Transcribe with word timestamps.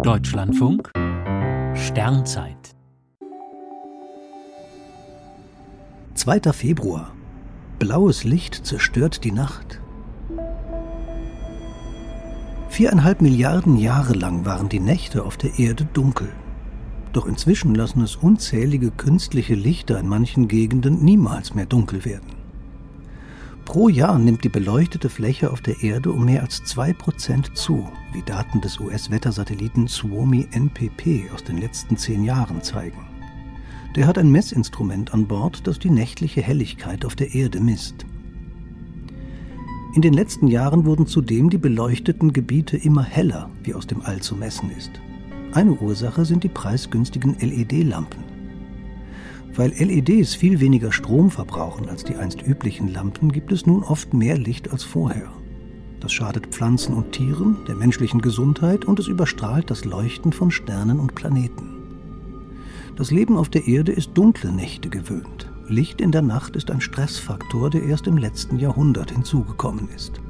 Deutschlandfunk 0.00 0.90
Sternzeit 1.74 2.74
2. 6.14 6.52
Februar. 6.52 7.12
Blaues 7.78 8.24
Licht 8.24 8.66
zerstört 8.66 9.22
die 9.22 9.30
Nacht. 9.30 9.80
Viereinhalb 12.68 13.20
Milliarden 13.20 13.76
Jahre 13.76 14.14
lang 14.14 14.44
waren 14.44 14.68
die 14.68 14.80
Nächte 14.80 15.24
auf 15.24 15.36
der 15.36 15.58
Erde 15.58 15.84
dunkel. 15.84 16.30
Doch 17.12 17.26
inzwischen 17.26 17.74
lassen 17.74 18.00
es 18.00 18.16
unzählige 18.16 18.90
künstliche 18.90 19.54
Lichter 19.54 20.00
in 20.00 20.08
manchen 20.08 20.48
Gegenden 20.48 21.04
niemals 21.04 21.54
mehr 21.54 21.66
dunkel 21.66 22.04
werden. 22.04 22.31
Pro 23.72 23.88
Jahr 23.88 24.18
nimmt 24.18 24.44
die 24.44 24.50
beleuchtete 24.50 25.08
Fläche 25.08 25.50
auf 25.50 25.62
der 25.62 25.82
Erde 25.82 26.12
um 26.12 26.26
mehr 26.26 26.42
als 26.42 26.62
2% 26.62 27.54
zu, 27.54 27.88
wie 28.12 28.20
Daten 28.20 28.60
des 28.60 28.78
US-Wettersatelliten 28.78 29.86
Suomi 29.86 30.46
NPP 30.52 31.30
aus 31.32 31.42
den 31.42 31.56
letzten 31.56 31.96
zehn 31.96 32.22
Jahren 32.22 32.60
zeigen. 32.60 33.06
Der 33.96 34.06
hat 34.06 34.18
ein 34.18 34.30
Messinstrument 34.30 35.14
an 35.14 35.26
Bord, 35.26 35.66
das 35.66 35.78
die 35.78 35.88
nächtliche 35.88 36.42
Helligkeit 36.42 37.06
auf 37.06 37.16
der 37.16 37.34
Erde 37.34 37.60
misst. 37.60 38.04
In 39.94 40.02
den 40.02 40.12
letzten 40.12 40.48
Jahren 40.48 40.84
wurden 40.84 41.06
zudem 41.06 41.48
die 41.48 41.56
beleuchteten 41.56 42.34
Gebiete 42.34 42.76
immer 42.76 43.04
heller, 43.04 43.48
wie 43.62 43.72
aus 43.72 43.86
dem 43.86 44.02
All 44.02 44.20
zu 44.20 44.36
messen 44.36 44.70
ist. 44.76 44.90
Eine 45.52 45.72
Ursache 45.72 46.26
sind 46.26 46.44
die 46.44 46.50
preisgünstigen 46.50 47.38
LED-Lampen. 47.40 48.31
Weil 49.54 49.70
LEDs 49.72 50.34
viel 50.34 50.60
weniger 50.60 50.92
Strom 50.92 51.30
verbrauchen 51.30 51.88
als 51.88 52.04
die 52.04 52.16
einst 52.16 52.46
üblichen 52.46 52.88
Lampen, 52.88 53.30
gibt 53.30 53.52
es 53.52 53.66
nun 53.66 53.82
oft 53.82 54.14
mehr 54.14 54.38
Licht 54.38 54.70
als 54.70 54.82
vorher. 54.82 55.30
Das 56.00 56.10
schadet 56.12 56.46
Pflanzen 56.46 56.94
und 56.94 57.12
Tieren, 57.12 57.58
der 57.68 57.76
menschlichen 57.76 58.22
Gesundheit 58.22 58.84
und 58.84 58.98
es 58.98 59.08
überstrahlt 59.08 59.70
das 59.70 59.84
Leuchten 59.84 60.32
von 60.32 60.50
Sternen 60.50 60.98
und 60.98 61.14
Planeten. 61.14 61.76
Das 62.96 63.10
Leben 63.10 63.36
auf 63.36 63.50
der 63.50 63.68
Erde 63.68 63.92
ist 63.92 64.12
dunkle 64.14 64.52
Nächte 64.52 64.88
gewöhnt. 64.88 65.50
Licht 65.68 66.00
in 66.00 66.12
der 66.12 66.22
Nacht 66.22 66.56
ist 66.56 66.70
ein 66.70 66.80
Stressfaktor, 66.80 67.70
der 67.70 67.84
erst 67.84 68.06
im 68.06 68.16
letzten 68.16 68.58
Jahrhundert 68.58 69.12
hinzugekommen 69.12 69.88
ist. 69.94 70.20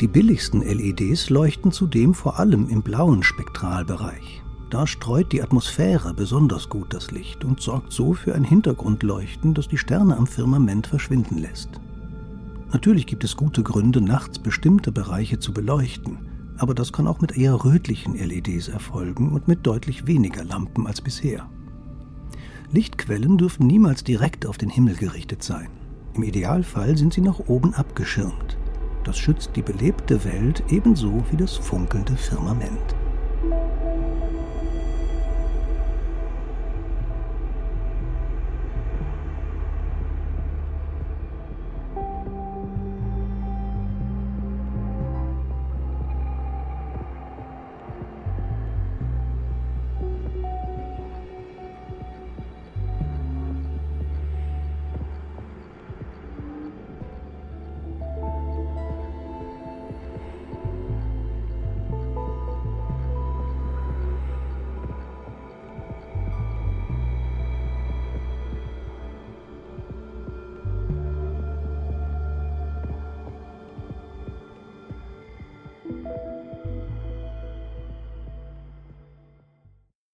Die 0.00 0.08
billigsten 0.08 0.62
LEDs 0.62 1.28
leuchten 1.28 1.72
zudem 1.72 2.14
vor 2.14 2.38
allem 2.38 2.68
im 2.68 2.82
blauen 2.82 3.22
Spektralbereich. 3.22 4.42
Da 4.70 4.86
streut 4.86 5.32
die 5.32 5.42
Atmosphäre 5.42 6.14
besonders 6.14 6.68
gut 6.68 6.94
das 6.94 7.10
Licht 7.10 7.44
und 7.44 7.60
sorgt 7.60 7.92
so 7.92 8.14
für 8.14 8.36
ein 8.36 8.44
Hintergrundleuchten, 8.44 9.52
das 9.52 9.66
die 9.66 9.78
Sterne 9.78 10.16
am 10.16 10.28
Firmament 10.28 10.86
verschwinden 10.86 11.38
lässt. 11.38 11.68
Natürlich 12.72 13.08
gibt 13.08 13.24
es 13.24 13.36
gute 13.36 13.64
Gründe, 13.64 14.00
nachts 14.00 14.38
bestimmte 14.38 14.92
Bereiche 14.92 15.40
zu 15.40 15.52
beleuchten, 15.52 16.18
aber 16.56 16.72
das 16.72 16.92
kann 16.92 17.08
auch 17.08 17.20
mit 17.20 17.36
eher 17.36 17.64
rötlichen 17.64 18.14
LEDs 18.14 18.68
erfolgen 18.68 19.32
und 19.32 19.48
mit 19.48 19.66
deutlich 19.66 20.06
weniger 20.06 20.44
Lampen 20.44 20.86
als 20.86 21.00
bisher. 21.00 21.50
Lichtquellen 22.70 23.38
dürfen 23.38 23.66
niemals 23.66 24.04
direkt 24.04 24.46
auf 24.46 24.56
den 24.56 24.70
Himmel 24.70 24.94
gerichtet 24.94 25.42
sein. 25.42 25.68
Im 26.14 26.22
Idealfall 26.22 26.96
sind 26.96 27.12
sie 27.12 27.22
nach 27.22 27.40
oben 27.48 27.74
abgeschirmt. 27.74 28.56
Das 29.02 29.18
schützt 29.18 29.50
die 29.56 29.62
belebte 29.62 30.24
Welt 30.24 30.62
ebenso 30.68 31.24
wie 31.32 31.36
das 31.36 31.56
funkelnde 31.56 32.16
Firmament. 32.16 32.94